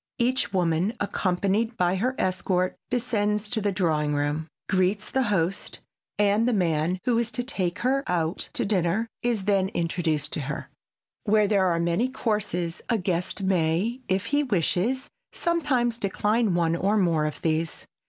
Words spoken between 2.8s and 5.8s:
descends to the drawing room, greets the hosts,